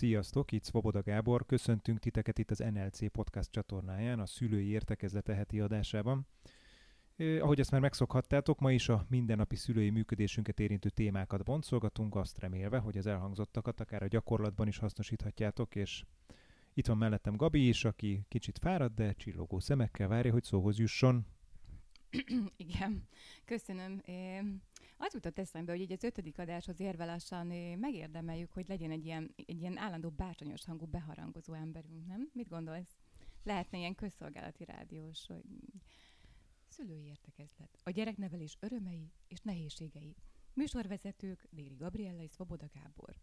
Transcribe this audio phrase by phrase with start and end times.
[0.00, 5.60] Sziasztok, itt Svoboda Gábor, köszöntünk titeket itt az NLC podcast csatornáján, a szülői értekezlete heti
[5.60, 6.26] adásában.
[7.16, 12.38] Eh, ahogy ezt már megszokhattátok, ma is a mindennapi szülői működésünket érintő témákat boncolgatunk, azt
[12.38, 16.04] remélve, hogy az elhangzottakat akár a gyakorlatban is hasznosíthatjátok, és
[16.74, 21.26] itt van mellettem Gabi is, aki kicsit fáradt, de csillogó szemekkel várja, hogy szóhoz jusson.
[22.56, 23.08] Igen,
[23.44, 24.02] köszönöm.
[25.02, 27.46] Az jutott eszembe, hogy így az ötödik adáshoz érve lassan
[27.78, 32.30] megérdemeljük, hogy legyen egy ilyen, egy ilyen állandó bácsonyos hangú beharangozó emberünk, nem?
[32.32, 32.96] Mit gondolsz?
[33.42, 35.44] Lehetne ilyen közszolgálati rádiós, hogy
[36.68, 37.78] szülői értekezlet.
[37.82, 40.16] A gyereknevelés örömei és nehézségei.
[40.54, 43.16] Műsorvezetők Déri Gabriella és Svoboda Gábor.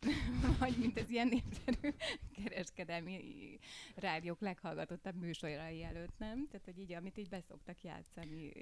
[0.58, 1.94] Vagy mint ez ilyen népszerű
[2.32, 3.58] kereskedelmi
[3.94, 6.48] rádiók leghallgatottabb műsorai előtt, nem?
[6.48, 8.52] Tehát, hogy így, amit így beszoktak játszani.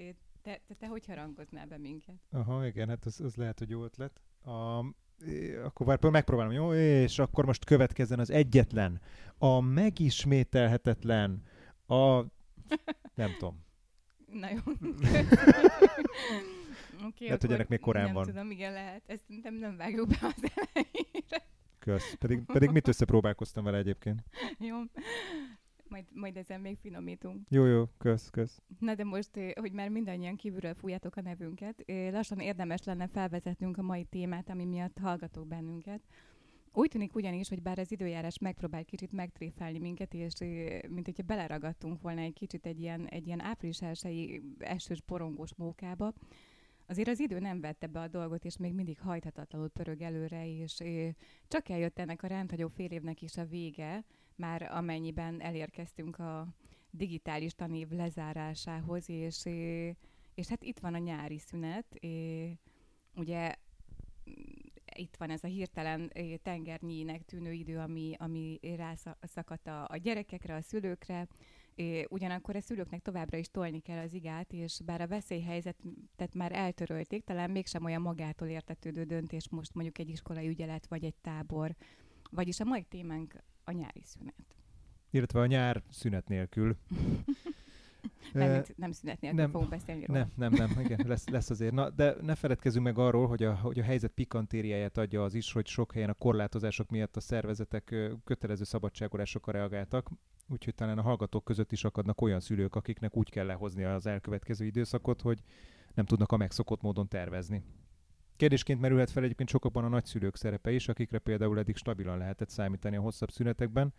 [0.41, 2.15] Te, te, te hogy harangoznál be minket?
[2.31, 4.21] Aha, igen, hát az, az lehet, hogy jó ötlet.
[4.43, 4.77] A,
[5.63, 6.73] akkor várj, megpróbálom, jó?
[6.73, 9.01] És akkor most következzen az egyetlen,
[9.37, 11.43] a megismételhetetlen,
[11.87, 12.21] a...
[13.13, 13.65] nem tudom.
[14.41, 14.57] Na jó.
[17.03, 18.23] Okay, lehet, hogy ennek még korán nem van.
[18.25, 19.01] Nem tudom, igen, lehet.
[19.05, 21.45] Ezt nem, nem vágjuk be az elejére.
[21.79, 22.13] Kösz.
[22.19, 24.23] Pedig, pedig mit összepróbálkoztam vele egyébként?
[24.59, 24.77] Jó.
[25.91, 27.47] Majd, majd ezen még finomítunk.
[27.49, 28.61] Jó, jó, kösz, kösz.
[28.79, 33.07] Na de most, eh, hogy már mindannyian kívülről fújjátok a nevünket, eh, lassan érdemes lenne
[33.07, 36.01] felvezetnünk a mai témát, ami miatt hallgatok bennünket.
[36.73, 41.23] Úgy tűnik ugyanis, hogy bár az időjárás megpróbál kicsit megtréfálni minket, és eh, mint hogyha
[41.23, 46.13] beleragadtunk volna egy kicsit egy ilyen, egy ilyen április elsői esős porongós mókába,
[46.87, 50.83] azért az idő nem vette be a dolgot, és még mindig hajthatatlanul pörög előre, és
[51.47, 54.03] csak eljött ennek a rendhagyó fél évnek is a vége,
[54.41, 56.47] már amennyiben elérkeztünk a
[56.89, 59.45] digitális tanév lezárásához, és,
[60.33, 61.99] és hát itt van a nyári szünet,
[63.15, 63.55] ugye
[64.95, 66.11] itt van ez a hirtelen
[66.43, 71.27] tengernyínek tűnő idő, ami, ami rászakadt a, a gyerekekre, a szülőkre,
[72.07, 77.23] ugyanakkor a szülőknek továbbra is tolni kell az igát, és bár a veszélyhelyzetet már eltörölték,
[77.23, 81.75] talán mégsem olyan magától értetődő döntés most mondjuk egy iskolai ügyelet vagy egy tábor,
[82.29, 84.55] vagyis a mai témánk a nyári szünet.
[85.09, 86.77] Illetve a nyár szünet nélkül.
[88.33, 90.27] Nem, nem szünet nélkül nem, fogunk beszélni róla.
[90.35, 91.73] Nem, nem, nem, igen, lesz, lesz azért.
[91.73, 95.51] Na, de ne feledkezzünk meg arról, hogy a, hogy a helyzet pikantériáját adja az is,
[95.51, 100.09] hogy sok helyen a korlátozások miatt a szervezetek kötelező szabadságolásokra reagáltak,
[100.47, 104.65] úgyhogy talán a hallgatók között is akadnak olyan szülők, akiknek úgy kell lehozni az elkövetkező
[104.65, 105.41] időszakot, hogy
[105.93, 107.63] nem tudnak a megszokott módon tervezni.
[108.41, 112.95] Kérdésként merülhet fel egyébként sokakban a nagyszülők szerepe is, akikre például eddig stabilan lehetett számítani
[112.95, 113.93] a hosszabb szünetekben.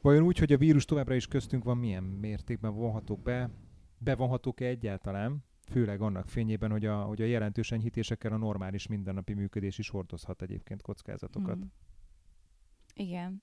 [0.00, 3.50] Vajon úgy, hogy a vírus továbbra is köztünk van, milyen mértékben vonhatók be?
[3.98, 5.44] Bevonhatók-e egyáltalán?
[5.70, 10.42] Főleg annak fényében, hogy a, hogy a jelentős enyhítésekkel a normális mindennapi működés is hordozhat
[10.42, 11.56] egyébként kockázatokat.
[11.56, 11.68] Mm.
[12.94, 13.42] Igen.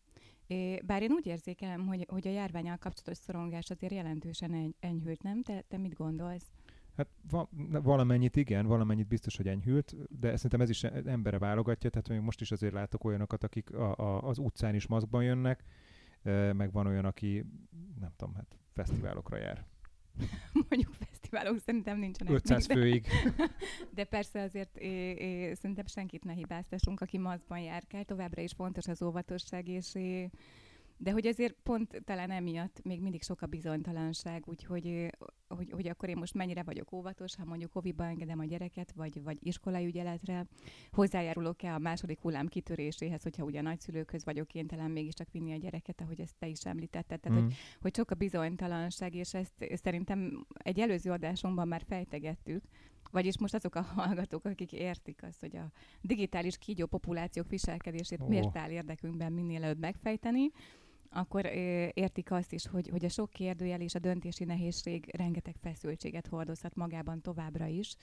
[0.85, 5.41] Bár én úgy érzékelem, hogy, hogy a járványal kapcsolatos szorongás azért jelentősen enyhült, nem?
[5.41, 6.51] Te, te mit gondolsz?
[6.99, 7.49] Hát va-
[7.83, 12.41] valamennyit igen, valamennyit biztos, hogy enyhült, de szerintem ez is embere válogatja, tehát még most
[12.41, 15.63] is azért látok olyanokat, akik a, a, az utcán is maszkban jönnek,
[16.53, 17.45] meg van olyan, aki
[17.99, 19.65] nem tudom, hát fesztiválokra jár.
[20.69, 22.33] Mondjuk fesztiválok szerintem nincsenek.
[22.33, 23.07] 500 még, főig.
[23.37, 23.49] De,
[23.95, 28.03] de persze azért é, é, szerintem senkit ne hibáztassunk, aki maszkban járkál.
[28.03, 30.29] Továbbra is fontos az óvatosság, és é,
[31.01, 35.09] de hogy azért pont talán emiatt még mindig sok a bizonytalanság, úgyhogy
[35.47, 39.23] hogy, hogy akkor én most mennyire vagyok óvatos, ha mondjuk oviba engedem a gyereket, vagy,
[39.23, 40.45] vagy iskolai ügyeletre,
[40.91, 46.21] hozzájárulok-e a második hullám kitöréséhez, hogyha ugye nagyszülőkhöz vagyok kénytelen mégiscsak vinni a gyereket, ahogy
[46.21, 47.19] ezt te is említetted.
[47.19, 47.43] Tehát, mm.
[47.43, 52.63] hogy, hogy sok a bizonytalanság, és ezt szerintem egy előző adásunkban már fejtegettük,
[53.11, 55.71] vagyis most azok a hallgatók, akik értik azt, hogy a
[56.01, 58.27] digitális kígyó populációk viselkedését oh.
[58.27, 60.51] miért áll érdekünkben minél előbb megfejteni,
[61.09, 61.45] akkor
[61.93, 66.75] értik azt is, hogy, hogy a sok kérdőjel és a döntési nehézség rengeteg feszültséget hordozhat
[66.75, 67.95] magában továbbra is.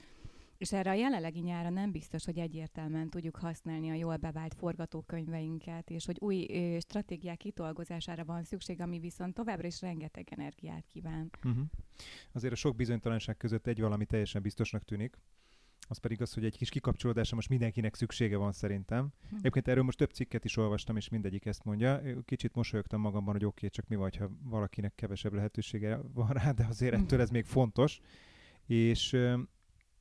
[0.57, 5.89] És erre a jelenlegi nyára nem biztos, hogy egyértelműen tudjuk használni a jól bevált forgatókönyveinket,
[5.89, 11.29] és hogy új ö, stratégiák kitolgozására van szükség, ami viszont továbbra is rengeteg energiát kíván.
[11.43, 11.63] Uh-huh.
[12.31, 15.17] Azért a sok bizonytalanság között egy valami teljesen biztosnak tűnik,
[15.87, 19.07] az pedig az, hogy egy kis kikapcsolódásra most mindenkinek szüksége van szerintem.
[19.29, 19.35] Hm.
[19.35, 22.01] Egyébként erről most több cikket is olvastam, és mindegyik ezt mondja.
[22.25, 26.51] Kicsit mosolyogtam magamban, hogy oké, okay, csak mi vagy, ha valakinek kevesebb lehetősége van rá,
[26.51, 27.01] de azért hm.
[27.01, 27.99] ettől ez még fontos.
[28.65, 29.39] És ö,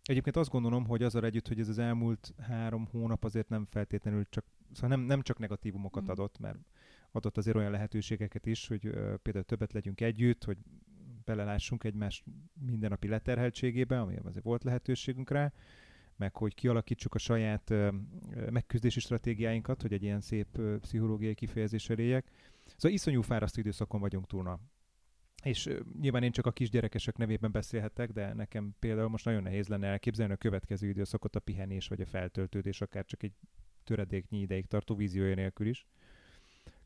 [0.02, 4.26] egyébként azt gondolom, hogy azzal együtt, hogy ez az elmúlt három hónap azért nem feltétlenül
[4.28, 6.10] csak, szóval nem, nem csak negatívumokat hm.
[6.10, 6.58] adott, mert
[7.12, 10.58] adott azért olyan lehetőségeket is, hogy ö, például többet legyünk együtt, hogy
[11.26, 12.24] belelássunk egymás
[12.66, 15.52] mindennapi leterheltségébe, ami azért volt lehetőségünk rá,
[16.16, 17.74] meg hogy kialakítsuk a saját
[18.50, 22.30] megküzdési stratégiáinkat, hogy egy ilyen szép pszichológiai kifejezés eléjek.
[22.66, 24.60] Szóval iszonyú fárasztó időszakon vagyunk túlna.
[25.42, 25.68] És
[26.00, 30.32] nyilván én csak a kisgyerekesek nevében beszélhetek, de nekem például most nagyon nehéz lenne elképzelni
[30.32, 33.32] a következő időszakot a pihenés vagy a feltöltődés, akár csak egy
[33.84, 35.86] töredéknyi ideig tartó víziója nélkül is.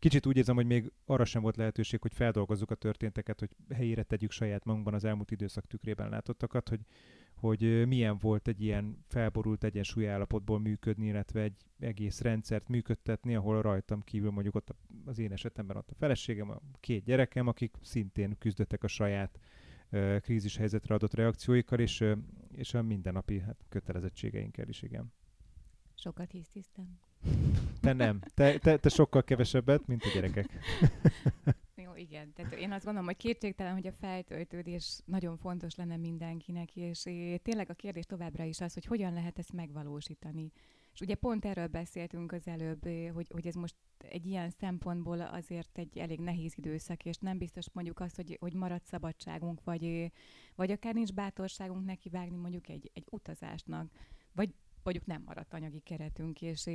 [0.00, 4.02] Kicsit úgy érzem, hogy még arra sem volt lehetőség, hogy feldolgozzuk a történteket, hogy helyére
[4.02, 6.80] tegyük saját magunkban az elmúlt időszak tükrében látottakat, hogy,
[7.34, 13.62] hogy milyen volt egy ilyen felborult egyensúly állapotból működni, illetve egy egész rendszert működtetni, ahol
[13.62, 14.74] rajtam kívül mondjuk ott
[15.04, 19.38] az én esetemben ott a feleségem, a két gyerekem, akik szintén küzdöttek a saját
[20.20, 22.04] krízis helyzetre adott reakcióikkal, és,
[22.52, 25.12] és a mindennapi hát, kötelezettségeinkkel is, igen.
[25.94, 26.98] Sokat hisztisztem.
[27.80, 28.20] Te nem.
[28.34, 30.46] Te, te, te sokkal kevesebbet, mint a gyerekek.
[31.84, 32.32] Jó, igen.
[32.32, 37.02] Tehát én azt gondolom, hogy kétségtelen, hogy a feltöltődés nagyon fontos lenne mindenkinek, és
[37.42, 40.52] tényleg a kérdés továbbra is az, hogy hogyan lehet ezt megvalósítani.
[40.92, 45.78] És ugye pont erről beszéltünk az előbb, hogy, hogy ez most egy ilyen szempontból azért
[45.78, 50.12] egy elég nehéz időszak, és nem biztos mondjuk azt, hogy, hogy marad szabadságunk, vagy,
[50.54, 53.90] vagy akár nincs bátorságunk nekivágni mondjuk egy, egy utazásnak,
[54.32, 56.66] vagy mondjuk nem maradt anyagi keretünk, és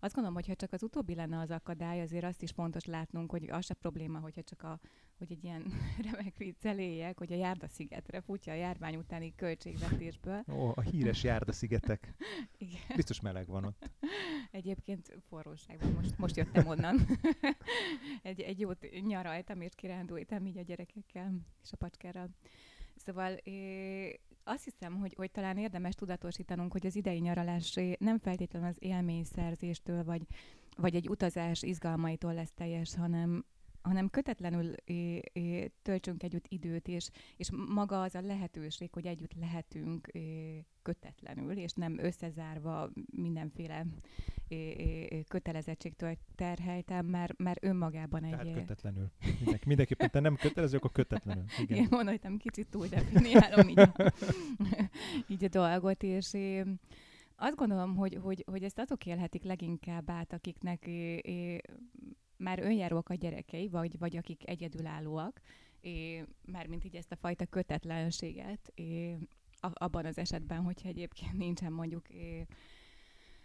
[0.00, 3.30] azt gondolom, hogy ha csak az utóbbi lenne az akadály, azért azt is fontos látnunk,
[3.30, 4.80] hogy az se probléma, hogyha csak a,
[5.18, 5.72] hogy egy ilyen
[6.10, 10.44] remek vicc eléjek, hogy a Járda-szigetre futja a járvány utáni költségvetésből.
[10.52, 12.14] Ó, a híres Járda-szigetek.
[12.58, 12.96] Igen.
[12.96, 13.90] Biztos meleg van ott.
[14.50, 16.96] Egyébként forróság van, most, most jöttem onnan.
[18.22, 22.30] egy, egy jót nyaraltam és kirándultam így a gyerekekkel és a pacskárral.
[23.06, 23.36] Szóval
[24.44, 30.04] azt hiszem, hogy, hogy talán érdemes tudatosítanunk, hogy az idei nyaralás nem feltétlenül az élményszerzéstől,
[30.04, 30.22] vagy,
[30.76, 33.44] vagy egy utazás izgalmaitól lesz teljes, hanem,
[33.86, 39.34] hanem kötetlenül é, é, töltsünk együtt időt, és, és maga az a lehetőség, hogy együtt
[39.34, 43.86] lehetünk é, kötetlenül, és nem összezárva mindenféle
[44.48, 48.30] é, é, kötelezettségtől terheltem, mert, mert önmagában egy...
[48.30, 49.10] Tehát kötetlenül.
[49.38, 51.44] Mindenki, mindenképpen te nem kötelező, akkor kötetlenül.
[51.62, 54.12] Igen, Igen mondtam, kicsit túl definiálom így, a,
[55.32, 56.64] így a dolgot, és é,
[57.36, 61.60] azt gondolom, hogy, hogy, hogy ezt azok élhetik leginkább át, akiknek é, é,
[62.36, 65.40] már önjáróak a gyerekei, vagy, vagy akik egyedülállóak,
[65.80, 69.16] é, mármint így ezt a fajta kötetlenséget, é,
[69.60, 72.46] abban az esetben, hogyha egyébként nincsen mondjuk é,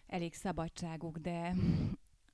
[0.07, 1.55] elég szabadságuk, de,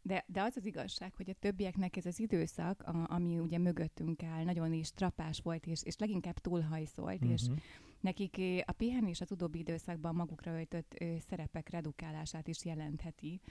[0.01, 4.23] de, de az az igazság, hogy a többieknek ez az időszak, a, ami ugye mögöttünk
[4.23, 7.31] áll, nagyon is trapás volt, és, és leginkább túlhajszolt, uh-huh.
[7.31, 7.57] és mhm.
[7.99, 13.41] nekik a pihenés az utóbbi időszakban magukra öltött szerepek redukálását is jelentheti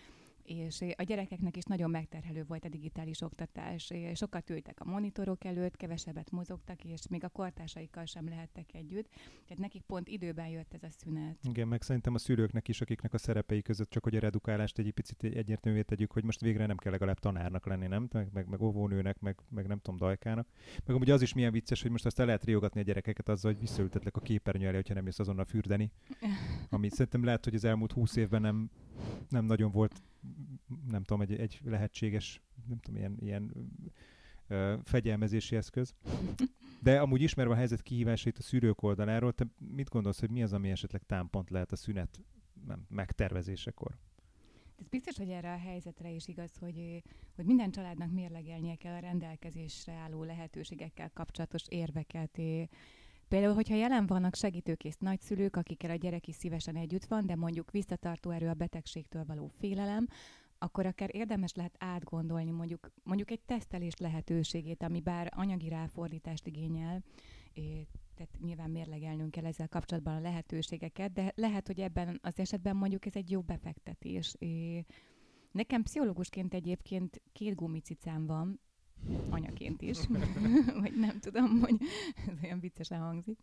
[0.46, 3.92] és a gyerekeknek is nagyon megterhelő volt a digitális oktatás.
[4.14, 9.08] Sokat ültek a monitorok előtt, kevesebbet mozogtak, és még a kortársaikkal sem lehettek együtt.
[9.46, 11.36] Tehát nekik pont időben jött ez a szünet.
[11.42, 14.90] Igen, meg szerintem a szülőknek is, akiknek a szerepei között csak hogy a redukálást egy
[14.90, 18.08] picit egyértelművé tegyük, hogy most végre nem kell legalább tanárnak lenni, nem?
[18.12, 20.48] Meg, meg, meg óvónőnek, meg, meg nem tudom, dajkának.
[20.84, 23.52] Meg amúgy az is milyen vicces, hogy most azt el lehet riogatni a gyerekeket azzal,
[23.52, 25.90] hogy visszaültetlek a képernyő elé, hogyha nem jössz azonnal fürdeni.
[26.70, 28.70] Ami szerintem lehet, hogy az elmúlt húsz évben nem,
[29.28, 30.02] nem nagyon volt
[30.88, 33.52] nem tudom, egy, egy lehetséges, nem tudom, ilyen, ilyen
[34.46, 35.94] ö, fegyelmezési eszköz.
[36.82, 40.52] De amúgy ismerve a helyzet kihívásait a szűrők oldaláról, te mit gondolsz, hogy mi az,
[40.52, 42.20] ami esetleg támpont lehet a szünet
[42.66, 43.96] nem, megtervezésekor?
[44.80, 47.02] Ez biztos, hogy erre a helyzetre is igaz, hogy,
[47.34, 52.40] hogy minden családnak mérlegelnie kell a rendelkezésre álló lehetőségekkel kapcsolatos érveket.
[53.28, 57.70] Például, hogyha jelen vannak segítőkész nagyszülők, akikkel a gyerek is szívesen együtt van, de mondjuk
[57.70, 60.06] visszatartó erő a betegségtől való félelem,
[60.58, 67.02] akkor akár érdemes lehet átgondolni mondjuk, mondjuk egy tesztelés lehetőségét, ami bár anyagi ráfordítást igényel,
[68.14, 73.06] tehát nyilván mérlegelnünk kell ezzel kapcsolatban a lehetőségeket, de lehet, hogy ebben az esetben mondjuk
[73.06, 74.34] ez egy jó befektetés.
[75.50, 78.60] Nekem pszichológusként egyébként két gumicicám van,
[79.30, 79.98] anyaként is,
[80.82, 81.76] vagy nem tudom, hogy
[82.26, 83.38] ez olyan viccesen hangzik.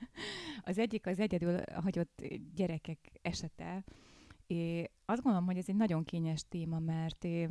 [0.62, 3.84] az egyik az egyedül hagyott gyerekek esete,
[4.46, 7.42] É, azt gondolom, hogy ez egy nagyon kényes téma, mert é,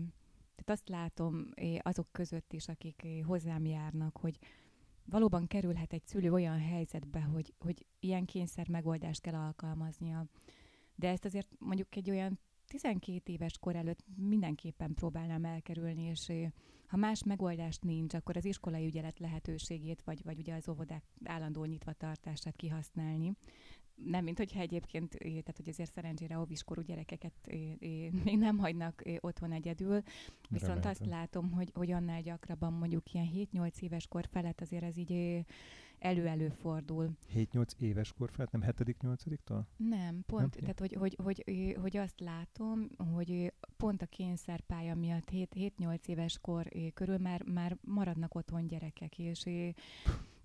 [0.56, 4.38] tehát azt látom é, azok között is, akik é, hozzám járnak, hogy
[5.06, 10.26] valóban kerülhet egy szülő olyan helyzetbe, hogy, hogy ilyen kényszer megoldást kell alkalmaznia.
[10.96, 16.32] De ezt azért mondjuk egy olyan 12 éves kor előtt mindenképpen próbálnám elkerülni, és
[16.94, 21.66] ha más megoldást nincs, akkor az iskolai ügyelet lehetőségét, vagy, vagy ugye az óvodák állandó
[21.66, 23.34] nyitva tartását kihasználni.
[23.96, 27.34] nem, mint hogyha egyébként, tehát hogy azért szerencsére óviskorú gyerekeket
[28.24, 30.02] még nem hagynak otthon egyedül,
[30.50, 30.92] viszont Reméltem.
[30.92, 35.46] azt látom, hogy, hogy annál gyakrabban mondjuk ilyen 7-8 éves kor felett azért ez így
[36.04, 37.10] elő-elő fordul.
[37.36, 39.62] 7-8 éves kor felett, nem 7.-8-tól?
[39.78, 40.62] Nem, pont, nem?
[40.62, 46.70] tehát hogy, hogy, hogy, hogy azt látom, hogy pont a kényszerpálya miatt 7-8 éves kor
[46.94, 49.40] körül már, már maradnak otthon gyerekek, és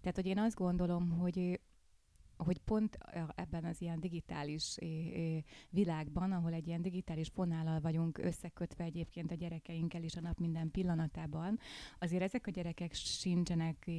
[0.00, 1.60] tehát, hogy én azt gondolom, hogy
[2.36, 2.98] hogy pont
[3.34, 4.76] ebben az ilyen digitális
[5.70, 10.70] világban, ahol egy ilyen digitális fonállal vagyunk összekötve egyébként a gyerekeinkkel is a nap minden
[10.70, 11.58] pillanatában,
[11.98, 13.90] azért ezek a gyerekek sincsenek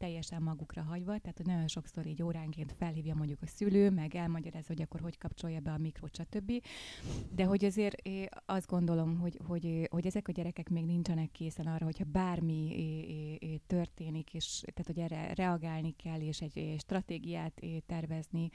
[0.00, 4.72] teljesen magukra hagyva, tehát hogy nagyon sokszor így óránként felhívja mondjuk a szülő, meg elmagyarázza,
[4.72, 6.52] hogy akkor hogy kapcsolja be a mikrot, stb.
[7.34, 8.08] De hogy azért
[8.46, 12.74] azt gondolom, hogy, hogy, hogy ezek a gyerekek még nincsenek készen arra, hogyha bármi
[13.66, 18.48] történik, és tehát hogy erre reagálni kell, és egy stratégiát tervezni.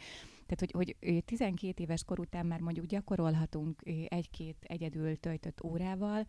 [0.45, 6.25] Tehát, hogy, hogy 12 éves kor után már mondjuk gyakorolhatunk egy-két egyedül töltött órával,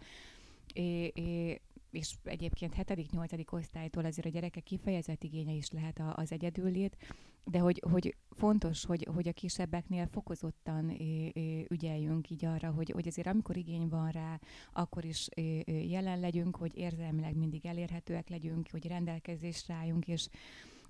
[1.90, 3.52] és egyébként 7.-8.
[3.52, 6.96] osztálytól azért a gyerekek kifejezett igénye is lehet az egyedüllét,
[7.44, 10.90] de hogy, hogy fontos, hogy, hogy a kisebbeknél fokozottan
[11.68, 14.40] ügyeljünk így arra, hogy, hogy azért amikor igény van rá,
[14.72, 15.28] akkor is
[15.64, 20.28] jelen legyünk, hogy érzelmileg mindig elérhetőek legyünk, hogy rendelkezésre álljunk, és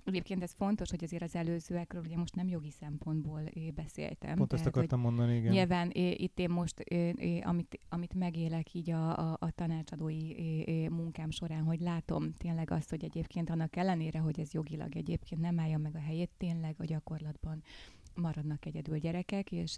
[0.07, 3.41] Egyébként ez fontos, hogy azért az előzőekről ugye most nem jogi szempontból
[3.75, 4.35] beszéltem.
[4.35, 5.51] Pont ezt akartam mondani, igen.
[5.51, 6.83] Nyilván itt én most,
[7.43, 10.33] amit, amit megélek így a, a, a tanácsadói
[10.89, 15.59] munkám során, hogy látom tényleg azt, hogy egyébként annak ellenére, hogy ez jogilag egyébként nem
[15.59, 17.63] állja meg a helyét, tényleg a gyakorlatban
[18.15, 19.77] maradnak egyedül gyerekek, és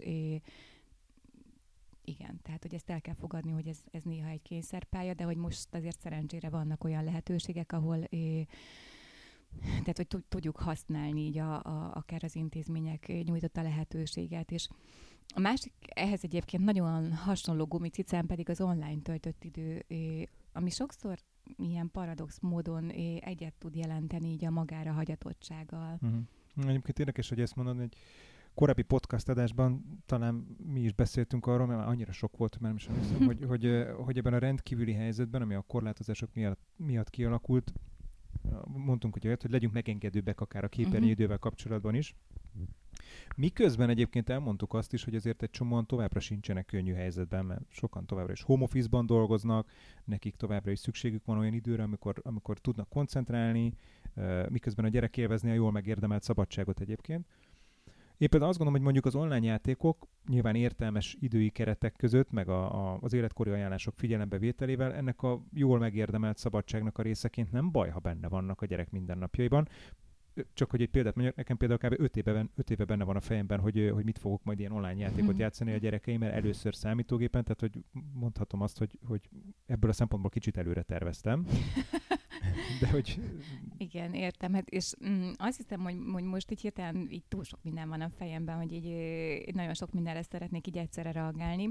[2.03, 5.38] igen, tehát hogy ezt el kell fogadni, hogy ez, ez néha egy kényszerpálya, de hogy
[5.38, 8.07] most azért szerencsére vannak olyan lehetőségek, ahol
[9.59, 14.67] tehát hogy tudjuk használni így a, a, akár az intézmények nyújtotta lehetőséget, és
[15.35, 19.85] a másik, ehhez egyébként nagyon hasonló gumicicám pedig az online töltött idő,
[20.53, 21.19] ami sokszor
[21.57, 22.89] ilyen paradox módon
[23.19, 25.99] egyet tud jelenteni így a magára hagyatottsággal.
[26.01, 26.19] Uh-huh.
[26.69, 27.95] Egyébként érdekes, hogy ezt mondod, egy
[28.53, 32.75] korábbi podcast adásban talán mi is beszéltünk arról, mert már annyira sok volt, mert nem
[32.75, 37.73] is emlékszem, hogy, hogy, hogy ebben a rendkívüli helyzetben, ami a korlátozások miatt, miatt kialakult,
[38.65, 40.93] mondtunk hogy olyat, hogy legyünk megengedőbbek akár a mhm.
[40.93, 41.39] uh-huh.
[41.39, 42.15] kapcsolatban is.
[43.35, 48.05] Miközben egyébként elmondtuk azt is, hogy azért egy csomóan továbbra sincsenek könnyű helyzetben, mert sokan
[48.05, 49.71] továbbra is home office-ban dolgoznak,
[50.03, 53.73] nekik továbbra is szükségük van olyan időre, amikor, amikor tudnak koncentrálni,
[54.49, 57.27] miközben a gyerek élvezni a jól megérdemelt szabadságot egyébként.
[58.27, 62.91] Például azt gondolom, hogy mondjuk az online játékok nyilván értelmes idői keretek között, meg a,
[62.91, 67.99] a, az életkori ajánlások figyelembevételével ennek a jól megérdemelt szabadságnak a részeként nem baj, ha
[67.99, 69.67] benne vannak a gyerek mindennapjaiban.
[70.53, 72.01] Csak hogy egy példát mondjak, nekem például kb.
[72.01, 74.99] 5 éve, 5 éve benne van a fejemben, hogy, hogy mit fogok majd ilyen online
[74.99, 75.39] játékot mhm.
[75.39, 77.83] játszani a gyerekeimmel először számítógépen, tehát hogy
[78.13, 79.29] mondhatom azt, hogy, hogy
[79.65, 81.45] ebből a szempontból kicsit előre terveztem.
[82.79, 83.19] De hogy...
[83.77, 84.53] Igen, értem.
[84.53, 88.01] Hát, és mm, azt hiszem, hogy, hogy most így hirtelen így túl sok minden van
[88.01, 91.69] a fejemben, hogy így nagyon sok mindenre szeretnék így egyszerre reagálni.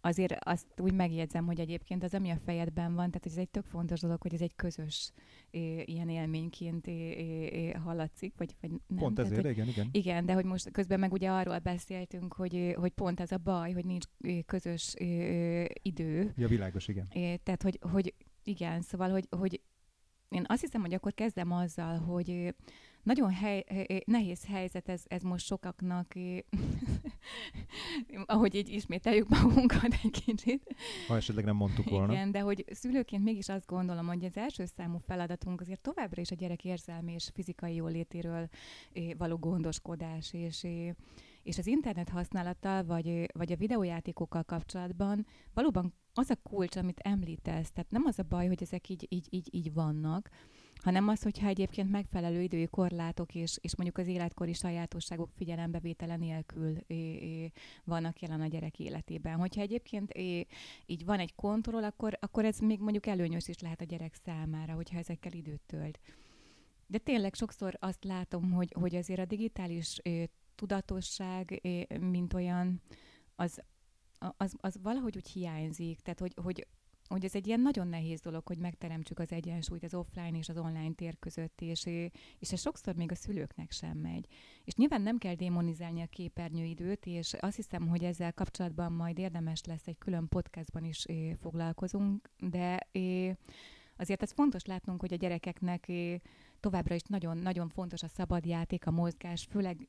[0.00, 3.64] Azért azt úgy megjegyzem, hogy egyébként az, ami a fejedben van, tehát ez egy tök
[3.64, 5.12] fontos dolog, hogy ez egy közös
[5.50, 8.98] é, ilyen élményként é, é, hallatszik, vagy, vagy nem.
[8.98, 9.88] Pont ezért, tehát, igen, igen.
[9.92, 13.72] Igen, de hogy most közben meg ugye arról beszéltünk, hogy, hogy pont ez a baj,
[13.72, 14.06] hogy nincs
[14.46, 14.94] közös
[15.82, 16.32] idő.
[16.36, 17.06] Ja, világos, igen.
[17.12, 19.60] É, tehát, hogy, hogy igen, szóval, hogy, hogy
[20.28, 22.54] én azt hiszem, hogy akkor kezdem azzal, hogy
[23.02, 23.64] nagyon hely,
[24.04, 26.14] nehéz helyzet ez, ez most sokaknak,
[28.26, 30.74] ahogy így ismételjük magunkat egy kicsit.
[31.08, 32.12] Ha esetleg nem mondtuk volna.
[32.12, 36.30] Igen, de hogy szülőként mégis azt gondolom, hogy az első számú feladatunk azért továbbra is
[36.30, 38.48] a gyerek érzelmi és fizikai jólétéről
[39.16, 40.66] való gondoskodás, és
[41.42, 47.70] és az internet használattal, vagy, vagy a videójátékokkal kapcsolatban valóban az a kulcs, amit említesz,
[47.70, 50.30] tehát nem az a baj, hogy ezek így, így, így, így vannak,
[50.74, 56.76] hanem az, hogyha egyébként megfelelő idői korlátok és, és mondjuk az életkori sajátosságok figyelembevétele nélkül
[56.86, 57.52] é, é,
[57.84, 59.38] vannak jelen a gyerek életében.
[59.38, 60.46] Hogyha egyébként é,
[60.86, 64.72] így van egy kontroll, akkor, akkor ez még mondjuk előnyös is lehet a gyerek számára,
[64.72, 65.98] hogyha ezekkel időt tölt.
[66.86, 70.00] De tényleg sokszor azt látom, hogy, hogy azért a digitális
[70.54, 71.60] tudatosság,
[72.00, 72.80] mint olyan,
[73.36, 73.62] az,
[74.36, 76.00] az, az valahogy úgy hiányzik.
[76.00, 76.66] Tehát, hogy, hogy,
[77.08, 80.58] hogy ez egy ilyen nagyon nehéz dolog, hogy megteremtsük az egyensúlyt az offline és az
[80.58, 81.86] online tér között, és,
[82.38, 84.26] és ez sokszor még a szülőknek sem megy.
[84.64, 89.64] És nyilván nem kell démonizálni a képernyőidőt, és azt hiszem, hogy ezzel kapcsolatban majd érdemes
[89.64, 91.06] lesz egy külön podcastban is
[91.40, 92.88] foglalkozunk, de
[93.96, 95.92] azért ez fontos látnunk, hogy a gyerekeknek
[96.60, 99.86] továbbra is nagyon-nagyon fontos a szabad játék, a mozgás, főleg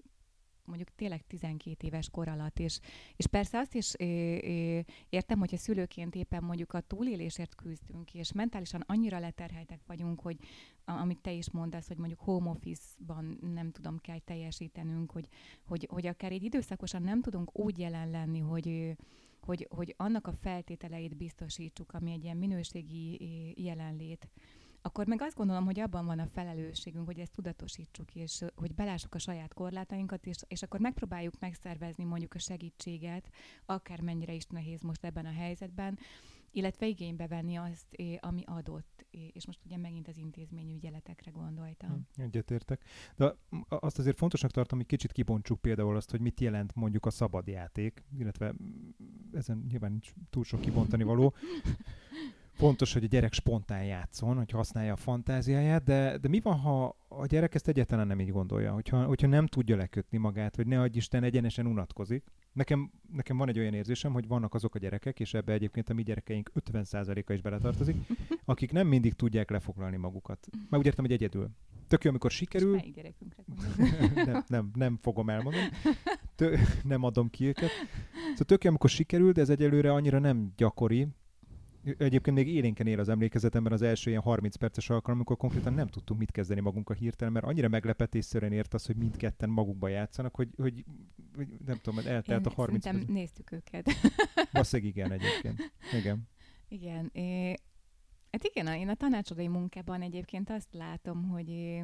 [0.70, 2.80] mondjuk tényleg 12 éves kor alatt, és,
[3.16, 4.06] és persze azt is é,
[4.38, 10.20] é, értem, hogy a szülőként éppen mondjuk a túlélésért küzdünk, és mentálisan annyira leterheltek vagyunk,
[10.22, 10.38] hogy
[10.86, 15.28] amit te is mondasz, hogy mondjuk home office-ban nem tudom, kell teljesítenünk, hogy,
[15.66, 18.96] hogy, hogy akár egy időszakosan nem tudunk úgy jelen lenni, hogy
[19.40, 23.20] hogy, hogy annak a feltételeit biztosítsuk, ami egy ilyen minőségi
[23.64, 24.30] jelenlét,
[24.82, 29.16] akkor meg azt gondolom, hogy abban van a felelősségünk, hogy ezt tudatosítsuk, és hogy belássuk
[29.16, 33.30] a saját korlátainkat, és, és akkor megpróbáljuk megszervezni mondjuk a segítséget,
[33.66, 36.00] akármennyire is nehéz most ebben a helyzetben,
[36.52, 42.08] illetve igénybe venni azt, ami adott, és most ugye megint az intézményű ügyeletekre gondoltam.
[42.16, 42.84] Hm, egyetértek.
[43.16, 43.36] De
[43.70, 47.48] azt azért fontosnak tartom, hogy kicsit kibontsuk például azt, hogy mit jelent mondjuk a szabad
[47.48, 48.54] játék, illetve
[49.32, 51.34] ezen nyilván nincs túl sok kibontani való,
[52.60, 56.96] fontos, hogy a gyerek spontán játszon, hogy használja a fantáziáját, de, de mi van, ha
[57.08, 60.82] a gyerek ezt egyáltalán nem így gondolja, hogyha, hogyha nem tudja lekötni magát, vagy ne
[60.82, 62.24] adj Isten egyenesen unatkozik.
[62.54, 65.94] Nekem, nekem van egy olyan érzésem, hogy vannak azok a gyerekek, és ebbe egyébként a
[65.94, 67.96] mi gyerekeink 50%-a is beletartozik,
[68.46, 70.48] akik nem mindig tudják lefoglalni magukat.
[70.70, 71.50] Már úgy értem, hogy egyedül.
[71.88, 72.80] Tök jó, amikor sikerül.
[74.26, 75.70] nem, nem, nem fogom elmondani.
[76.36, 77.70] Tö, nem adom ki őket.
[78.30, 81.08] Szóval tök jó, amikor sikerül, de ez egyelőre annyira nem gyakori,
[81.84, 85.88] Egyébként még élénken él az emlékezetemben az első ilyen 30 perces alkalom, amikor konkrétan nem
[85.88, 90.50] tudtunk mit kezdeni magunkkal hirtelen, mert annyira meglepetésszerűen ért az, hogy mindketten magukba játszanak, hogy,
[90.58, 90.86] hogy,
[91.36, 93.08] hogy nem tudom, eltelt Én a 30 perc.
[93.08, 93.90] néztük őket.
[94.54, 95.72] Basszeg igen egyébként.
[96.00, 96.28] Igen.
[96.68, 97.10] Igen.
[97.14, 97.50] É,
[98.32, 101.82] hát igen, én a tanácsadói munkában egyébként azt látom, hogy,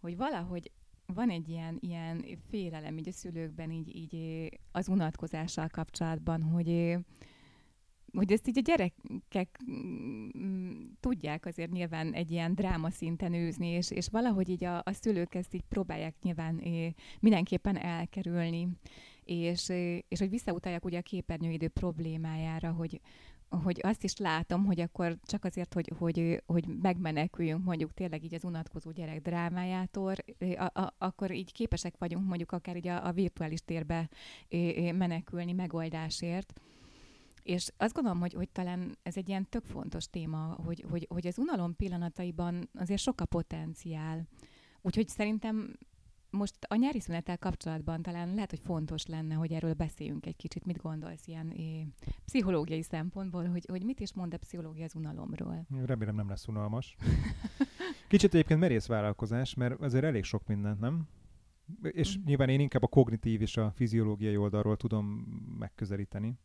[0.00, 0.70] hogy valahogy
[1.06, 6.98] van egy ilyen, ilyen félelem így a szülőkben, így, így az unatkozással kapcsolatban, hogy
[8.16, 10.70] hogy ezt így a gyerekek mm,
[11.00, 15.34] tudják azért nyilván egy ilyen dráma szinten űzni, és, és valahogy így a, a szülők
[15.34, 16.62] ezt így próbálják nyilván
[17.20, 18.68] mindenképpen elkerülni,
[19.24, 19.68] és,
[20.08, 23.00] és hogy visszautalják ugye a képernyőidő problémájára, hogy,
[23.48, 28.34] hogy azt is látom, hogy akkor csak azért, hogy, hogy, hogy megmeneküljünk mondjuk tényleg így
[28.34, 33.12] az unatkozó gyerek drámájától, a, a, akkor így képesek vagyunk mondjuk akár így a, a
[33.12, 34.08] virtuális térbe
[34.92, 36.60] menekülni megoldásért.
[37.46, 41.26] És azt gondolom, hogy, hogy talán ez egy ilyen tök fontos téma, hogy, hogy, hogy
[41.26, 44.28] az unalom pillanataiban azért sok a potenciál.
[44.82, 45.76] Úgyhogy szerintem
[46.30, 50.64] most a nyári szünettel kapcsolatban talán lehet, hogy fontos lenne, hogy erről beszéljünk egy kicsit.
[50.64, 51.86] Mit gondolsz ilyen é,
[52.24, 55.66] pszichológiai szempontból, hogy, hogy mit is mond a pszichológia az unalomról?
[55.84, 56.96] Remélem nem lesz unalmas.
[58.08, 61.08] Kicsit egyébként merész vállalkozás, mert azért elég sok mindent, nem?
[61.82, 62.22] És mm.
[62.24, 65.06] nyilván én inkább a kognitív és a fiziológiai oldalról tudom
[65.58, 66.38] megközelíteni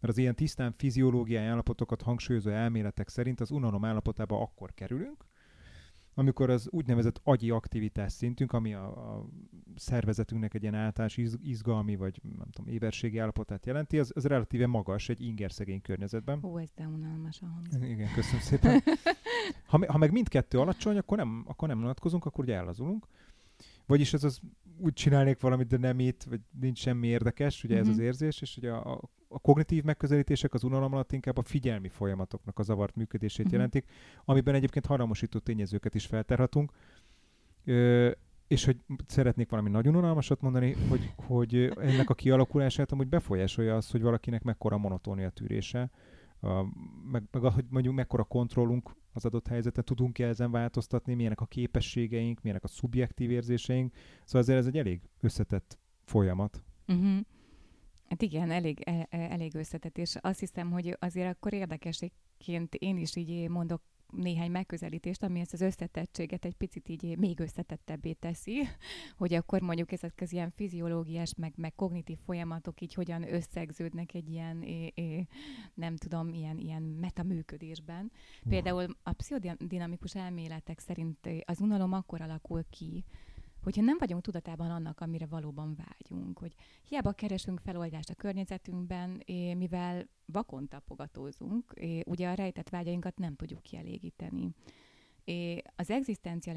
[0.00, 5.24] mert az ilyen tisztán fiziológiai állapotokat hangsúlyozó elméletek szerint az unalom állapotába akkor kerülünk,
[6.18, 9.26] amikor az úgynevezett agyi aktivitás szintünk, ami a, a
[9.76, 14.66] szervezetünknek egy ilyen általános iz, izgalmi vagy nem tudom, éberségi állapotát jelenti, az, az relatíve
[14.66, 16.44] magas egy ingerszegény környezetben.
[16.44, 18.82] Ó, ez de unalmas a Igen, köszönöm szépen.
[19.66, 23.06] Ha, ha meg mindkettő alacsony, akkor nem, akkor nem unatkozunk, akkor ugye ellazulunk.
[23.86, 24.40] Vagyis ez az
[24.78, 27.82] úgy csinálnék valamit, de nem itt, vagy nincs semmi érdekes, ugye mm-hmm.
[27.82, 28.04] ez az mhm.
[28.04, 32.62] érzés, és ugye a, a kognitív megközelítések az unalom alatt inkább a figyelmi folyamatoknak a
[32.62, 33.52] zavart működését uh-huh.
[33.52, 33.84] jelentik,
[34.24, 36.72] amiben egyébként hatalmasító tényezőket is felterhatunk.
[37.64, 38.10] Ö,
[38.46, 43.90] és hogy szeretnék valami nagyon unalmasat mondani, hogy, hogy ennek a kialakulását amúgy befolyásolja az,
[43.90, 45.90] hogy valakinek mekkora monotónia tűrése,
[46.40, 46.62] a,
[47.10, 52.42] meg, meg hogy mondjuk mekkora kontrollunk az adott helyzetet, tudunk-e ezen változtatni, milyenek a képességeink,
[52.42, 53.92] milyenek a szubjektív érzéseink.
[54.24, 56.62] Szóval azért ez egy elég összetett folyamat.
[56.88, 57.20] Uh-huh.
[58.08, 62.96] Hát igen, elég, e, e, elég összetett, és azt hiszem, hogy azért akkor érdekességként én
[62.96, 68.62] is így mondok néhány megközelítést, ami ezt az összetettséget egy picit így még összetettebbé teszi,
[69.18, 74.28] hogy akkor mondjuk ezek az ilyen fiziológiás, meg, meg kognitív folyamatok így hogyan összegződnek egy
[74.28, 75.26] ilyen, é, é,
[75.74, 78.12] nem tudom, ilyen, ilyen metaműködésben.
[78.48, 83.04] Például a pszichodinamikus elméletek szerint az unalom akkor alakul ki,
[83.66, 86.54] hogyha nem vagyunk tudatában annak, amire valóban vágyunk, hogy
[86.88, 89.22] hiába keresünk feloldást a környezetünkben,
[89.56, 91.72] mivel vakon tapogatózunk,
[92.04, 94.50] ugye a rejtett vágyainkat nem tudjuk kielégíteni.
[95.76, 95.92] Az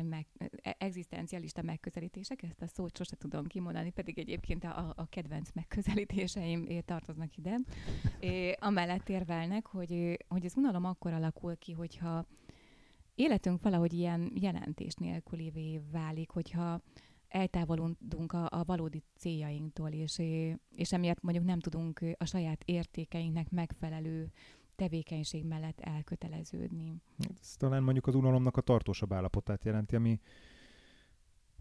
[0.03, 0.25] meg,
[0.61, 6.67] e, egzisztencialista megközelítések, ezt a szót sose tudom kimondani, pedig egyébként a, a kedvenc megközelítéseim
[6.85, 7.59] tartoznak ide,
[8.59, 12.25] amellett érvelnek, hogy, hogy az unalom akkor alakul ki, hogyha
[13.19, 16.81] életünk valahogy ilyen jelentés nélkülévé válik, hogyha
[17.27, 20.21] eltávolodunk a, a valódi céljainktól, és,
[20.75, 24.31] és emiatt mondjuk nem tudunk a saját értékeinknek megfelelő
[24.75, 26.93] tevékenység mellett elköteleződni.
[27.39, 30.19] Ez talán mondjuk az unalomnak a tartósabb állapotát jelenti, ami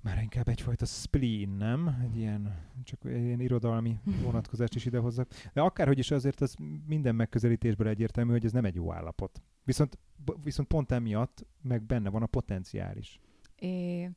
[0.03, 1.99] már inkább egyfajta spleen, nem?
[2.03, 5.31] Egy ilyen, csak ilyen irodalmi vonatkozást is idehozzak.
[5.53, 9.43] De akárhogy is azért az minden megközelítésből egyértelmű, hogy ez nem egy jó állapot.
[9.69, 9.99] Viszont,
[10.43, 13.21] viszont pont emiatt meg benne van a potenciális.
[13.57, 14.11] É,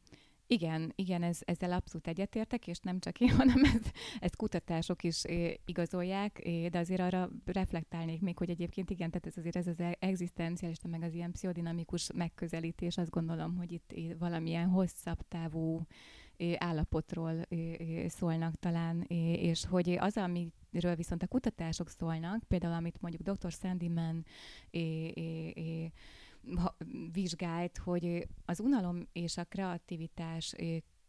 [0.48, 5.26] igen, igen, ez, ezzel abszolút egyetértek, és nem csak én, hanem ez, ezt kutatások is
[5.26, 9.68] é, igazolják, é, de azért arra reflektálnék még, hogy egyébként igen, tehát ez azért ez
[9.68, 15.82] az egzisztenciális, meg az ilyen pszichodinamikus megközelítés, azt gondolom, hogy itt valamilyen hosszabb távú
[16.56, 17.48] állapotról
[18.08, 19.02] szólnak talán,
[19.36, 20.18] és hogy az,
[20.72, 23.52] amiről viszont a kutatások szólnak, például amit mondjuk dr.
[23.52, 24.26] Sandyman
[27.12, 30.56] vizsgált, hogy az unalom és a kreativitás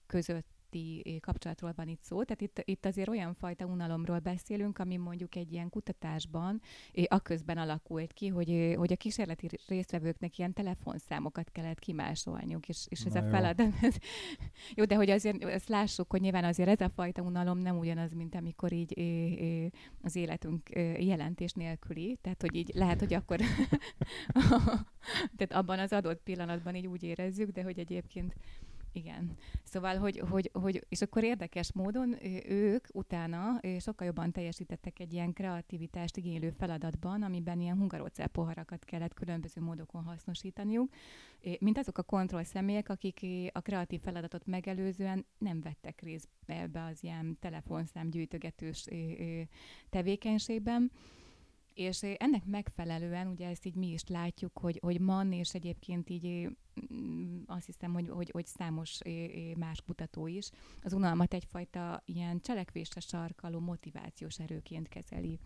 [0.07, 2.23] között közötti kapcsolatról van itt szó.
[2.23, 6.61] Tehát itt, itt azért olyan fajta unalomról beszélünk, ami mondjuk egy ilyen kutatásban
[7.05, 13.13] aközben alakult ki, hogy, hogy a kísérleti résztvevőknek ilyen telefonszámokat kellett kimásolniuk, és, és ez
[13.13, 13.73] Na a feladat.
[13.83, 13.89] Jó.
[14.75, 18.13] jó, de hogy azért ezt lássuk, hogy nyilván azért ez a fajta unalom nem ugyanaz,
[18.13, 18.93] mint amikor így
[20.03, 23.41] az életünk jelentés nélküli, tehát hogy így lehet, hogy akkor
[25.37, 28.35] tehát abban az adott pillanatban így úgy érezzük, de hogy egyébként
[28.93, 29.37] igen.
[29.65, 32.17] Szóval, hogy, hogy, hogy, és akkor érdekes módon
[32.49, 39.15] ők utána sokkal jobban teljesítettek egy ilyen kreativitást igénylő feladatban, amiben ilyen hungarocell poharakat kellett
[39.15, 40.93] különböző módokon hasznosítaniuk,
[41.59, 47.03] mint azok a kontroll személyek, akik a kreatív feladatot megelőzően nem vettek részt ebbe az
[47.03, 48.87] ilyen telefonszám gyűjtögetős
[49.91, 50.91] tevékenységben.
[51.75, 56.49] És ennek megfelelően, ugye ezt így mi is látjuk, hogy, hogy man, és egyébként így
[56.95, 58.99] mm, azt hiszem, hogy, hogy, hogy számos
[59.57, 60.51] más kutató is,
[60.83, 65.39] az unalmat egyfajta ilyen cselekvésre sarkaló motivációs erőként kezeli.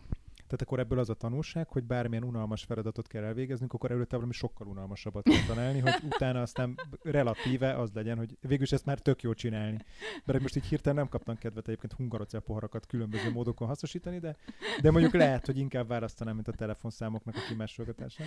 [0.47, 4.33] Tehát akkor ebből az a tanulság, hogy bármilyen unalmas feladatot kell elvégeznünk, akkor előtte valami
[4.33, 9.23] sokkal unalmasabbat kell tanálni, hogy utána aztán relatíve az legyen, hogy végülis ezt már tök
[9.23, 9.79] jó csinálni.
[10.25, 14.37] Mert most így hirtelen nem kaptam kedvet egyébként hungarocel poharakat különböző módokon hasznosítani, de,
[14.81, 18.27] de mondjuk lehet, hogy inkább választanám, mint a telefonszámoknak a kimásolgatását.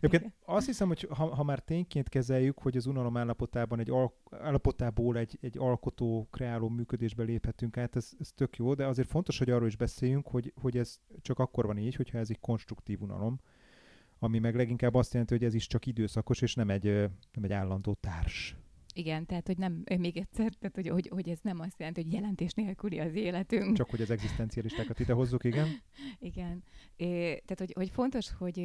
[0.00, 4.14] Egyébként azt hiszem, hogy ha, ha már tényként kezeljük, hogy az unalom állapotában egy al-
[4.30, 9.38] állapotából egy, egy alkotó, kreáló működésbe léphetünk át, ez, ez tök jó, de azért fontos,
[9.38, 13.02] hogy arról is beszéljünk, hogy, hogy ez csak akkor van így, hogyha ez egy konstruktív
[13.02, 13.40] unalom,
[14.18, 16.84] ami meg leginkább azt jelenti, hogy ez is csak időszakos, és nem egy,
[17.32, 18.56] nem egy állandó társ.
[18.94, 22.12] Igen, tehát hogy nem, még egyszer, tehát hogy, hogy, hogy ez nem azt jelenti, hogy
[22.12, 23.76] jelentés nélküli az életünk.
[23.76, 25.68] Csak hogy az egzisztencialistákat ide hozzuk, igen.
[26.30, 26.62] igen.
[26.96, 28.58] É, tehát, hogy, hogy fontos, hogy,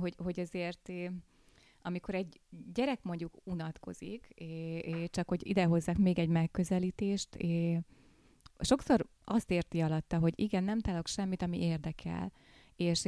[0.00, 0.92] hogy, hogy azért
[1.82, 2.40] amikor egy
[2.72, 7.80] gyerek mondjuk unatkozik, é, é, csak hogy idehozzák még egy megközelítést, é,
[8.64, 12.32] sokszor azt érti alatta, hogy igen, nem találok semmit, ami érdekel,
[12.76, 13.04] és,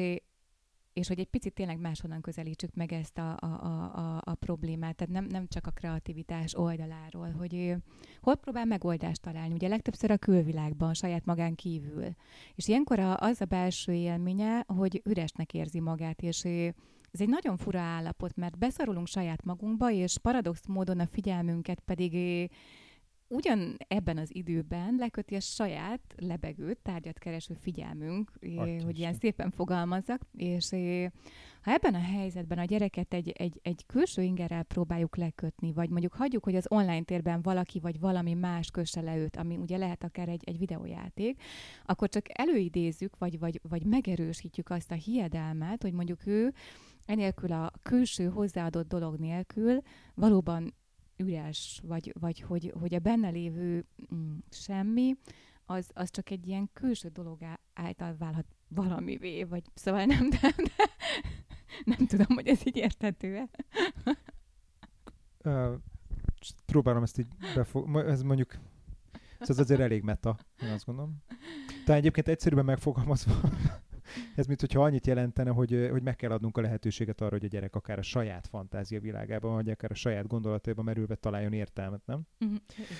[0.92, 3.46] és hogy egy picit tényleg máshonnan közelítsük meg ezt a, a,
[3.94, 7.74] a, a problémát, tehát nem, nem csak a kreativitás oldaláról, hogy
[8.20, 12.06] hol próbál megoldást találni, ugye legtöbbször a külvilágban, saját magán kívül.
[12.54, 16.44] És ilyenkor az a belső élménye, hogy üresnek érzi magát, és
[17.14, 22.12] ez egy nagyon fura állapot, mert beszorulunk saját magunkba, és paradox módon a figyelmünket pedig
[23.28, 29.50] ugyan ebben az időben leköti a saját lebegő, tárgyat kereső figyelmünk, Atya hogy ilyen szépen
[29.50, 30.70] fogalmazzak, és
[31.62, 36.12] ha ebben a helyzetben a gyereket egy, egy, egy külső ingerrel próbáljuk lekötni, vagy mondjuk
[36.12, 40.04] hagyjuk, hogy az online térben valaki vagy valami más kösse le őt, ami ugye lehet
[40.04, 41.42] akár egy, egy videójáték,
[41.84, 46.54] akkor csak előidézzük, vagy, vagy, vagy megerősítjük azt a hiedelmet, hogy mondjuk ő
[47.06, 49.80] enélkül a külső hozzáadott dolog nélkül
[50.14, 50.74] valóban
[51.16, 55.16] üres, vagy, vagy hogy, hogy a benne lévő mm, semmi,
[55.66, 57.38] az, az csak egy ilyen külső dolog
[57.74, 60.86] által válhat valamivé, vagy szóval nem, de, de
[61.84, 63.48] nem tudom, hogy ez így érthető-e.
[65.44, 65.74] uh,
[66.66, 67.96] próbálom ezt így befog...
[67.96, 68.58] Ez mondjuk
[69.48, 71.22] ez azért elég meta, én azt gondolom.
[71.84, 73.40] Tehát egyébként egyszerűen megfogalmazva
[74.34, 77.48] ez mint hogyha annyit jelentene, hogy, hogy meg kell adnunk a lehetőséget arra, hogy a
[77.48, 82.26] gyerek akár a saját fantázia világában, vagy akár a saját gondolataiban merülve találjon értelmet, nem?
[82.40, 82.58] Uh-huh.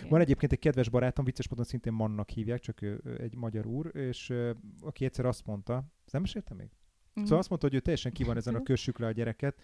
[0.09, 3.97] Van egyébként egy kedves barátom, vicces módon szintén Mannak hívják, csak ő, egy magyar úr,
[3.97, 4.33] és
[4.81, 6.71] aki egyszer azt mondta, nem meséltem még?
[7.09, 7.25] Uh-huh.
[7.25, 9.61] Szóval azt mondta, hogy ő teljesen ki van ezen a kössük le a gyereket,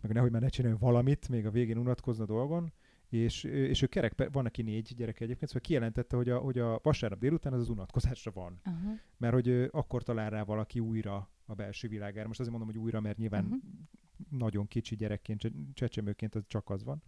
[0.00, 2.72] meg nehogy már ne csináljon valamit, még a végén unatkozna dolgon,
[3.08, 6.80] és, és ő kerek, van neki négy gyereke egyébként, szóval kijelentette, hogy a, hogy a
[6.82, 8.60] vasárnap délután az az unatkozásra van.
[8.66, 8.98] Uh-huh.
[9.16, 12.26] Mert hogy akkor talál rá valaki újra a belső világára.
[12.26, 13.60] Most azért mondom, hogy újra, mert nyilván uh-huh.
[14.30, 17.02] nagyon kicsi gyerekként, csecsemőként az csak az van.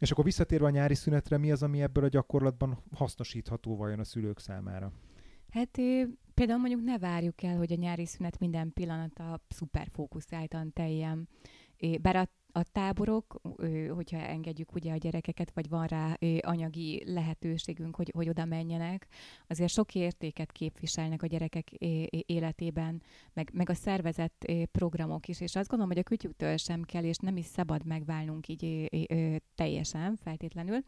[0.00, 4.04] És akkor visszatérve a nyári szünetre, mi az, ami ebből a gyakorlatban hasznosítható vajon a
[4.04, 4.92] szülők számára?
[5.50, 5.78] Hát
[6.34, 11.28] például mondjuk ne várjuk el, hogy a nyári szünet minden pillanata szuperfókuszáltan teljen.
[12.00, 13.40] Bár a a táborok,
[13.94, 19.06] hogyha engedjük ugye a gyerekeket, vagy van rá anyagi lehetőségünk, hogy, hogy oda menjenek,
[19.46, 21.70] azért sok értéket képviselnek a gyerekek
[22.26, 27.04] életében, meg, meg a szervezett programok is, és azt gondolom, hogy a kütyüktől sem kell,
[27.04, 28.88] és nem is szabad megválnunk így
[29.54, 30.78] teljesen feltétlenül,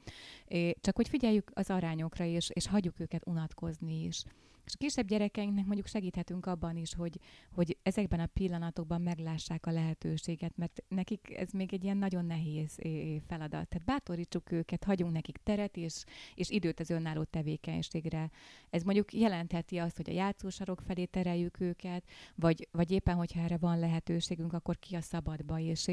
[0.81, 4.25] csak hogy figyeljük az arányokra, és, és hagyjuk őket unatkozni is.
[4.71, 7.21] És kisebb gyerekeinknek mondjuk segíthetünk abban is, hogy,
[7.53, 12.79] hogy ezekben a pillanatokban meglássák a lehetőséget, mert nekik ez még egy ilyen nagyon nehéz
[13.27, 13.69] feladat.
[13.69, 16.05] Tehát bátorítsuk őket, hagyunk nekik teret és,
[16.35, 18.31] és időt az önálló tevékenységre.
[18.71, 22.05] Ez mondjuk jelentheti azt, hogy a játszósarok felé tereljük őket,
[22.35, 25.89] vagy, vagy éppen, hogyha erre van lehetőségünk, akkor ki a szabadba, és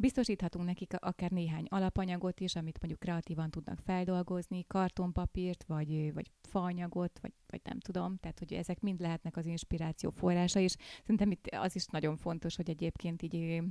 [0.00, 7.18] Biztosíthatunk nekik akár néhány alapanyagot is, amit mondjuk kreatívan tudnak feldolgozni, kartonpapírt, vagy, vagy faanyagot,
[7.22, 11.46] vagy, vagy nem tudom, tehát hogy ezek mind lehetnek az inspiráció forrása, és szerintem itt
[11.46, 13.62] az is nagyon fontos, hogy egyébként így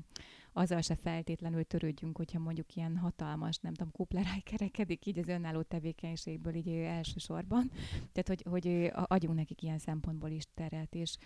[0.53, 5.61] azzal se feltétlenül törődjünk, hogyha mondjuk ilyen hatalmas, nem tudom, kupleráj kerekedik így az önálló
[5.61, 7.71] tevékenységből így elsősorban.
[8.11, 11.17] Tehát, hogy, hogy adjunk nekik ilyen szempontból is teret, és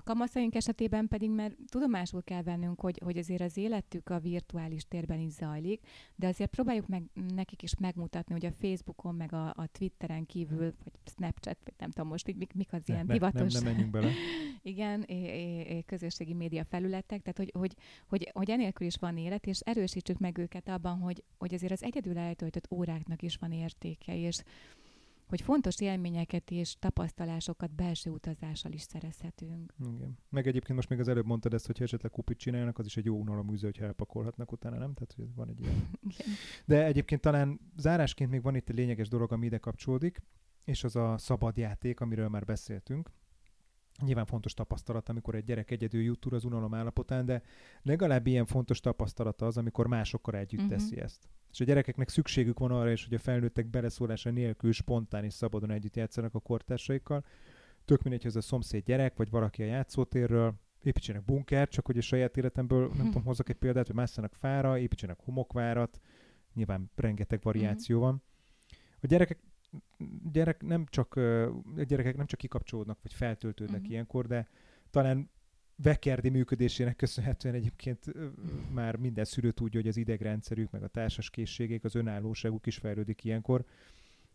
[0.00, 4.84] a kamaszaink esetében pedig, mert tudomásul kell vennünk, hogy, hogy azért az életük a virtuális
[4.88, 5.80] térben is zajlik,
[6.14, 7.02] de azért próbáljuk meg
[7.34, 11.90] nekik is megmutatni, hogy a Facebookon, meg a, a Twitteren kívül, vagy Snapchat, vagy nem
[11.90, 13.52] tudom most így mik, mik az ne, ilyen ne, divatos...
[13.52, 14.10] Nem, nem menjünk bele.
[14.62, 15.14] igen, é,
[15.60, 17.74] é, közösségi média felületek, tehát hogy, hogy,
[18.06, 21.82] hogy, hogy enélkül is van élet, és erősítsük meg őket abban, hogy, hogy azért az
[21.82, 24.42] egyedül eltöltött óráknak is van értéke, és
[25.30, 29.74] hogy fontos élményeket és tapasztalásokat belső utazással is szerezhetünk.
[29.94, 30.18] Igen.
[30.28, 33.04] Meg egyébként most még az előbb mondtad ezt, hogy esetleg kupit csinálnak, az is egy
[33.04, 34.94] jó unaloműző, hogyha elpakolhatnak utána, nem?
[34.94, 35.90] Tehát, hogy van egy ilyen.
[36.66, 40.22] De egyébként talán zárásként még van itt egy lényeges dolog, ami ide kapcsolódik,
[40.64, 43.10] és az a szabad játék, amiről már beszéltünk.
[44.02, 47.42] Nyilván fontos tapasztalat, amikor egy gyerek egyedül jut túl az unalom állapotán, de
[47.82, 50.76] legalább ilyen fontos tapasztalata az, amikor másokkal együtt uh-huh.
[50.76, 51.28] teszi ezt.
[51.52, 55.70] És a gyerekeknek szükségük van arra is, hogy a felnőttek beleszólása nélkül spontán és szabadon
[55.70, 57.24] együtt játszanak a kortársaikkal.
[57.84, 61.98] Tök mindegy, hogy ez a szomszéd gyerek, vagy valaki a játszótérről, építsenek bunker, csak hogy
[61.98, 66.00] a saját életemből, nem tudom, hozzak egy példát, hogy másszanak fára, építsenek homokvárat,
[66.54, 68.06] nyilván rengeteg variáció mhm.
[68.06, 68.22] van.
[69.00, 69.38] A gyerekek
[70.32, 71.14] gyerek nem csak,
[71.76, 73.92] a gyerekek nem csak kikapcsolódnak, vagy feltöltődnek uh-huh.
[73.92, 74.48] ilyenkor, de
[74.90, 75.30] talán
[75.82, 78.04] Vekerdi működésének köszönhetően egyébként
[78.72, 83.24] már minden szülő tudja, hogy az idegrendszerük, meg a társas készségek, az önállóságuk is fejlődik
[83.24, 83.64] ilyenkor.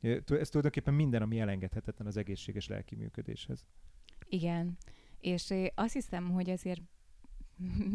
[0.02, 3.66] Ez tulajdonképpen minden, ami elengedhetetlen az egészséges lelki működéshez.
[4.30, 4.78] Igen,
[5.20, 6.82] és azt hiszem, hogy azért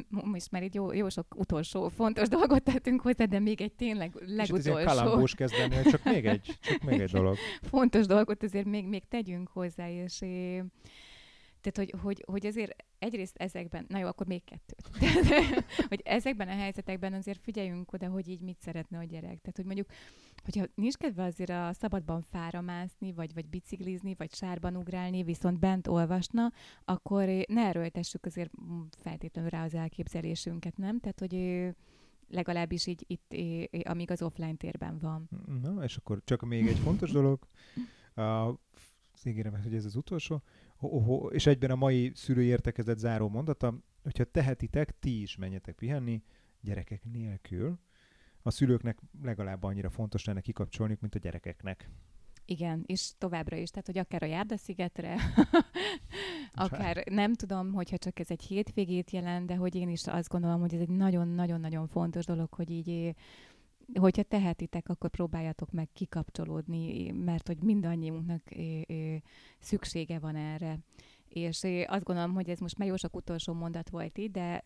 [0.33, 4.15] most már itt jó, jó sok utolsó fontos dolgot tettünk hozzá, de még egy tényleg
[4.27, 4.79] legutolsó.
[4.79, 7.37] És kalambós kezdeni, csak még egy, csak még egy dolog.
[7.63, 10.21] Fontos dolgot azért még, még tegyünk hozzá, és
[11.61, 14.75] tehát, hogy, hogy, hogy azért egyrészt ezekben, na jó, akkor még kettő.
[15.89, 19.41] hogy ezekben a helyzetekben azért figyeljünk oda, hogy így mit szeretne a gyerek.
[19.41, 19.87] Tehát, hogy mondjuk,
[20.43, 25.59] hogyha nincs kedve azért a szabadban fára mászni, vagy, vagy biciklizni, vagy sárban ugrálni, viszont
[25.59, 26.53] bent olvasna,
[26.85, 28.51] akkor ne erőltessük azért
[28.91, 31.01] feltétlenül rá az elképzelésünket, nem?
[31.01, 31.35] Tehát, hogy
[32.29, 33.35] legalábbis így itt,
[33.87, 35.29] amíg az offline térben van.
[35.63, 37.47] Na, és akkor csak még egy fontos dolog.
[38.15, 38.55] A,
[39.27, 40.43] ígérem, hogy ez az utolsó
[41.31, 46.23] és egyben a mai szülői értekezett záró mondata, hogyha tehetitek, ti is menjetek pihenni,
[46.61, 47.79] gyerekek nélkül.
[48.43, 51.91] A szülőknek legalább annyira fontos lenne kikapcsolni, mint a gyerekeknek.
[52.45, 55.17] Igen, és továbbra is, tehát hogy akár a Járdaszigetre,
[56.53, 60.61] akár nem tudom, hogyha csak ez egy hétvégét jelent, de hogy én is azt gondolom,
[60.61, 63.15] hogy ez egy nagyon-nagyon-nagyon fontos dolog, hogy így
[63.99, 68.43] hogyha tehetitek, akkor próbáljatok meg kikapcsolódni, mert hogy mindannyiunknak
[69.59, 70.79] szüksége van erre.
[71.29, 74.63] És azt gondolom, hogy ez most már jó sok utolsó mondat volt itt, de,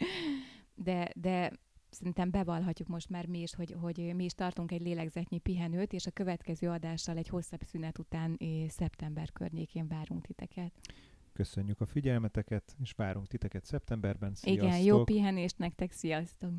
[0.74, 1.52] de, de
[1.90, 6.06] szerintem bevallhatjuk most már mi is, hogy, hogy mi is tartunk egy lélegzetnyi pihenőt, és
[6.06, 10.72] a következő adással egy hosszabb szünet után szeptember környékén várunk titeket.
[11.32, 14.34] Köszönjük a figyelmeteket, és várunk titeket szeptemberben.
[14.34, 14.68] Sziasztok!
[14.68, 16.52] Igen, jó pihenést nektek, sziasztok!